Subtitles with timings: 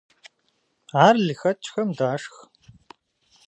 [1.05, 2.35] Ар лыхэкӏхэм дашх.